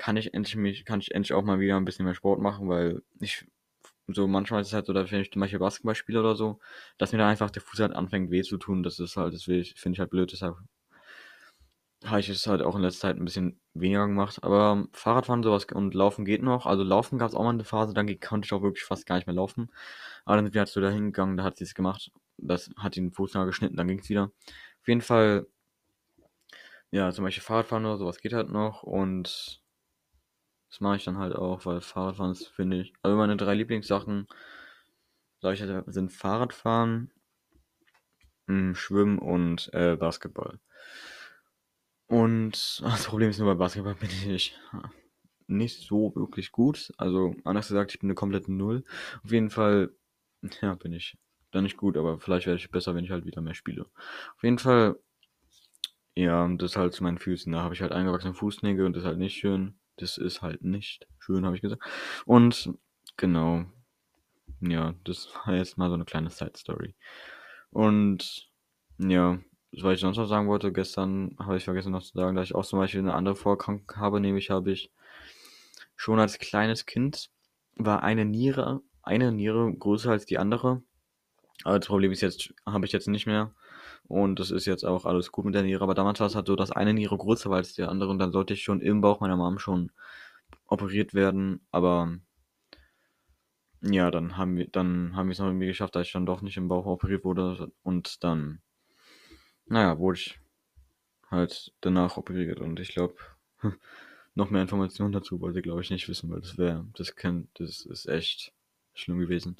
[0.00, 2.70] kann ich endlich mich, kann ich endlich auch mal wieder ein bisschen mehr Sport machen,
[2.70, 3.46] weil ich
[4.08, 6.58] so manchmal ist es halt so, dass wenn ich Beispiel Basketball spiele oder so,
[6.96, 8.82] dass mir dann einfach der Fuß halt anfängt weh zu tun.
[8.82, 10.56] Das ist halt, das finde ich halt blöd, deshalb
[12.06, 14.42] habe ich es halt auch in letzter Zeit ein bisschen weniger gemacht.
[14.42, 16.64] Aber Fahrradfahren sowas und Laufen geht noch.
[16.64, 19.16] Also Laufen gab es auch mal eine Phase, dann konnte ich auch wirklich fast gar
[19.16, 19.70] nicht mehr laufen.
[20.24, 22.10] Aber dann sind wir halt so da hingegangen, da hat sie es gemacht.
[22.38, 24.32] Das hat den Fußnagel geschnitten, dann ging es wieder.
[24.80, 25.46] Auf jeden Fall,
[26.90, 28.82] ja, zum Beispiel Fahrradfahren oder sowas geht halt noch.
[28.82, 29.59] Und
[30.70, 32.92] das mache ich dann halt auch, weil Fahrradfahren ist, finde ich.
[33.02, 34.28] Also meine drei Lieblingssachen,
[35.40, 37.10] sag ich halt, sind Fahrradfahren,
[38.46, 40.60] hm, Schwimmen und äh, Basketball.
[42.06, 44.56] Und das Problem ist nur bei Basketball bin ich
[45.48, 46.92] nicht so wirklich gut.
[46.96, 48.84] Also anders gesagt, ich bin eine komplette Null.
[49.24, 49.90] Auf jeden Fall,
[50.62, 51.18] ja, bin ich
[51.50, 53.86] da nicht gut, aber vielleicht werde ich besser, wenn ich halt wieder mehr spiele.
[54.36, 54.96] Auf jeden Fall,
[56.14, 57.52] ja, das ist halt zu meinen Füßen.
[57.52, 59.79] Da habe ich halt eingewachsene Fußnägel und das ist halt nicht schön.
[60.00, 61.82] Das ist halt nicht schön, habe ich gesagt.
[62.26, 62.72] Und
[63.16, 63.64] genau,
[64.60, 66.94] ja, das war jetzt mal so eine kleine Side-Story.
[67.70, 68.50] Und
[68.98, 69.38] ja,
[69.72, 72.54] was ich sonst noch sagen wollte, gestern habe ich vergessen noch zu sagen, dass ich
[72.54, 74.90] auch zum Beispiel eine andere Vorerkrankung habe, nämlich habe ich
[75.96, 77.30] schon als kleines Kind
[77.76, 80.82] war eine Niere, eine Niere größer als die andere.
[81.64, 83.54] Aber das Problem ist jetzt, habe ich jetzt nicht mehr.
[84.10, 85.82] Und das ist jetzt auch alles gut mit der Niere.
[85.82, 88.10] Aber damals war es halt so, dass eine Niere größer war als die andere.
[88.10, 89.90] Und dann sollte ich schon im Bauch meiner Mom schon
[90.66, 91.66] operiert werden.
[91.70, 92.18] Aber
[93.80, 96.42] ja, dann haben wir, dann haben wir es noch irgendwie geschafft, dass ich dann doch
[96.42, 97.72] nicht im Bauch operiert wurde.
[97.82, 98.60] Und dann
[99.70, 100.38] naja, wurde ich
[101.30, 103.14] halt danach operiert und ich glaube,
[104.34, 107.86] noch mehr Informationen dazu wollte, glaube ich, nicht wissen, weil das wäre, das kennt, das
[107.86, 108.52] ist echt
[108.94, 109.56] schlimm gewesen.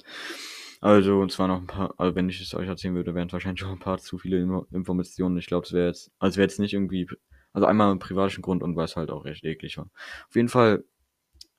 [0.81, 3.33] Also, und zwar noch ein paar, also wenn ich es euch erzählen würde, wären es
[3.33, 5.37] wahrscheinlich schon ein paar zu viele Informationen.
[5.37, 7.07] Ich glaube, es wäre jetzt, also wäre jetzt nicht irgendwie,
[7.53, 9.89] also einmal im privatischen Grund und weil es halt auch recht eklig war.
[10.27, 10.83] Auf jeden Fall,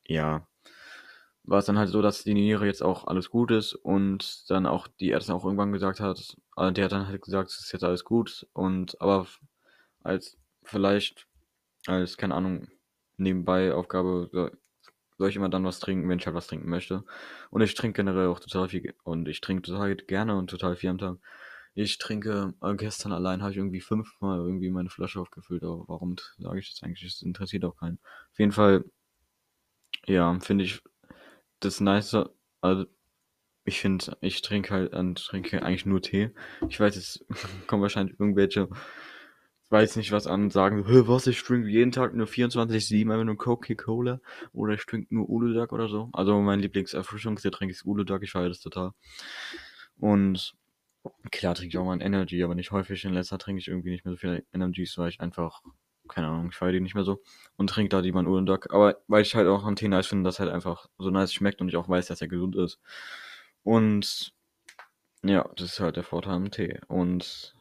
[0.06, 0.48] ja,
[1.44, 4.66] war es dann halt so, dass die Niere jetzt auch alles gut ist und dann
[4.66, 7.72] auch die Ärztin auch irgendwann gesagt hat, äh, der hat dann halt gesagt, es ist
[7.72, 9.26] jetzt alles gut und aber
[10.02, 11.26] als vielleicht
[11.86, 12.68] als keine Ahnung
[13.16, 14.52] nebenbei Aufgabe
[15.22, 17.04] soll ich immer dann was trinken, wenn ich halt was trinken möchte.
[17.50, 20.90] Und ich trinke generell auch total viel und ich trinke total gerne und total viel
[20.90, 21.18] am Tag.
[21.74, 26.16] Ich trinke, äh, gestern allein habe ich irgendwie fünfmal irgendwie meine Flasche aufgefüllt, aber warum
[26.38, 27.04] sage ich das eigentlich?
[27.04, 28.00] Das interessiert auch keinen.
[28.32, 28.84] Auf jeden Fall,
[30.06, 30.82] ja, finde ich
[31.60, 32.16] das Nice,
[32.60, 32.86] also
[33.64, 36.30] ich finde, ich trinke halt, äh, trinke eigentlich nur Tee.
[36.68, 37.24] Ich weiß, es
[37.68, 38.68] kommen wahrscheinlich irgendwelche,
[39.72, 44.20] weiß nicht was an, sagen, was, ich trinke jeden Tag nur 24-7 einfach nur Coca-Cola
[44.52, 46.10] oder ich trinke nur Uludag oder so.
[46.12, 48.92] Also mein Lieblingserfrischungsgetränk ist Uludag, ich feiere das total.
[49.98, 50.54] Und
[51.30, 53.04] klar trinke ich auch mal ein Energy, aber nicht häufig.
[53.04, 55.62] In letzter trinke ich irgendwie nicht mehr so viele Energies, weil ich einfach
[56.08, 57.22] keine Ahnung, ich feiere die nicht mehr so
[57.56, 58.72] und trinke da die Manulen Duck.
[58.72, 61.60] Aber weil ich halt auch an Tee nice finde, dass halt einfach so nice schmeckt
[61.60, 62.80] und ich auch weiß, dass er gesund ist.
[63.62, 64.34] Und
[65.24, 66.80] ja, das ist halt der Vorteil am Tee.
[66.88, 67.54] Und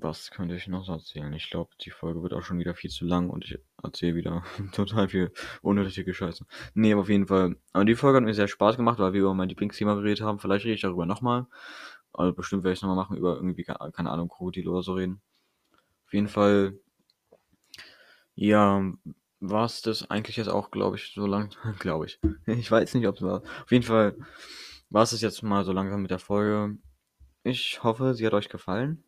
[0.00, 1.32] was könnte ich noch erzählen?
[1.32, 4.44] Ich glaube, die Folge wird auch schon wieder viel zu lang und ich erzähle wieder
[4.72, 6.46] total viel unnötige Scheiße.
[6.74, 7.56] Nee, aber auf jeden Fall.
[7.72, 10.38] Aber die Folge hat mir sehr Spaß gemacht, weil wir über mein Lieblingsthema geredet haben.
[10.38, 11.46] Vielleicht rede ich darüber nochmal.
[12.12, 15.20] Also bestimmt werde ich es nochmal machen, über irgendwie, keine Ahnung, Krokodil oder so reden.
[16.06, 16.78] Auf jeden Fall
[18.34, 18.82] ja,
[19.40, 22.20] war es das eigentlich jetzt auch, glaube ich, so lang, glaube ich.
[22.46, 23.42] Ich weiß nicht, ob es war.
[23.42, 24.16] Auf jeden Fall
[24.90, 26.76] war es jetzt mal so langsam mit der Folge.
[27.42, 29.03] Ich hoffe, sie hat euch gefallen.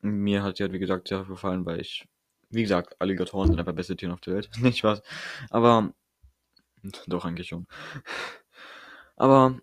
[0.00, 2.06] Mir hat sie halt, wie gesagt, sehr gefallen, weil ich,
[2.50, 4.50] wie gesagt, Alligatoren sind einfach beste Tiere auf der Welt.
[4.60, 5.02] nicht was.
[5.50, 5.92] Aber,
[7.06, 7.66] doch eigentlich schon.
[9.16, 9.60] Aber,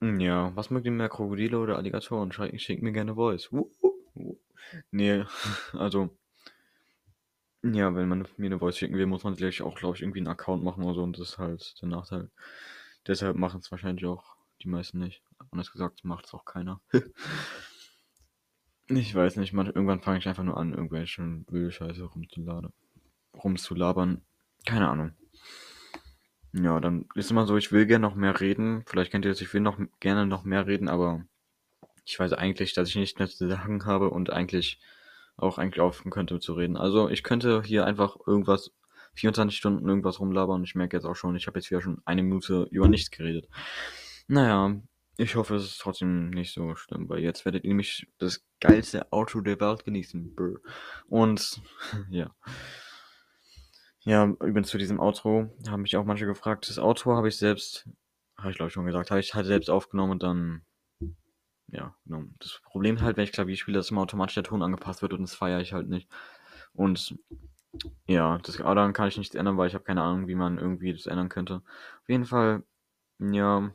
[0.00, 2.32] ja, was mögt ihr mehr, Krokodile oder Alligatoren?
[2.32, 3.50] Schickt mir gerne Voice.
[4.90, 5.24] Nee,
[5.72, 6.10] also,
[7.62, 10.20] ja, wenn man mir eine Voice schicken will, muss man gleich auch, glaube ich, irgendwie
[10.20, 12.30] einen Account machen oder so und das ist halt der Nachteil.
[13.06, 15.22] Deshalb machen es wahrscheinlich auch die meisten nicht.
[15.50, 16.80] Anders gesagt, macht es auch keiner.
[18.96, 22.72] ich weiß nicht, man, irgendwann fange ich einfach nur an, irgendwelche wilde Scheiße rumzuladen,
[23.34, 24.22] rumzulabern.
[24.66, 25.12] Keine Ahnung.
[26.52, 28.82] Ja, dann ist immer so, ich will gerne noch mehr reden.
[28.86, 31.24] Vielleicht kennt ihr das, ich will noch gerne noch mehr reden, aber
[32.04, 34.80] ich weiß eigentlich, dass ich nichts mehr zu sagen habe und eigentlich
[35.36, 36.76] auch eigentlich aufhören könnte zu reden.
[36.76, 38.72] Also ich könnte hier einfach irgendwas
[39.14, 40.64] 24 Stunden irgendwas rumlabern.
[40.64, 43.48] Ich merke jetzt auch schon, ich habe jetzt wieder schon eine Minute über nichts geredet.
[44.26, 44.80] Naja,
[45.20, 49.12] ich hoffe, es ist trotzdem nicht so schlimm, weil jetzt werdet ihr nämlich das geilste
[49.12, 50.34] Auto der Welt genießen.
[51.08, 51.62] Und
[52.10, 52.34] ja.
[54.02, 56.68] Ja, übrigens zu diesem Outro haben mich auch manche gefragt.
[56.70, 57.86] Das Outro habe ich selbst,
[58.38, 60.62] habe ich glaube ich schon gesagt, habe ich halt selbst aufgenommen und dann,
[61.68, 62.34] ja, genommen.
[62.38, 65.20] Das Problem halt, wenn ich Klavier spiele, dass immer automatisch der Ton angepasst wird und
[65.20, 66.08] das feiere ich halt nicht.
[66.72, 67.18] Und
[68.06, 70.94] ja, das, daran kann ich nichts ändern, weil ich habe keine Ahnung, wie man irgendwie
[70.94, 71.62] das ändern könnte.
[72.00, 72.62] Auf jeden Fall,
[73.18, 73.70] ja,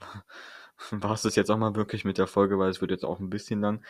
[0.90, 3.20] war es das jetzt auch mal wirklich mit der Folge, weil es wird jetzt auch
[3.20, 3.82] ein bisschen lang.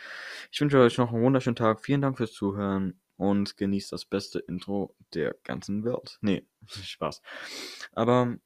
[0.51, 1.81] Ich wünsche euch noch einen wunderschönen Tag.
[1.81, 6.17] Vielen Dank fürs Zuhören und genießt das beste Intro der ganzen Welt.
[6.21, 7.21] Nee, Spaß.
[7.93, 8.37] Aber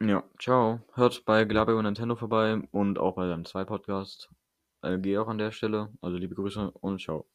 [0.00, 0.80] ja, ciao.
[0.94, 4.30] Hört bei Gelaber über Nintendo vorbei und auch bei seinem zwei Podcast.
[4.82, 5.90] LG auch an der Stelle.
[6.00, 7.31] Also liebe Grüße und ciao.